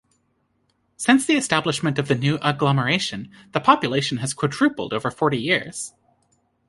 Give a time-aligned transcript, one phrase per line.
[0.97, 5.93] Since the establishment of the new agglomeration, the population has quadrupled over forty years.